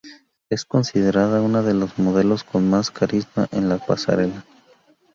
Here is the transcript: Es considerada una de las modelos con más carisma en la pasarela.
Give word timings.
Es 0.49 0.65
considerada 0.65 1.43
una 1.43 1.61
de 1.61 1.75
las 1.75 1.99
modelos 1.99 2.43
con 2.43 2.67
más 2.67 2.89
carisma 2.89 3.47
en 3.51 3.69
la 3.69 3.77
pasarela. 3.77 4.43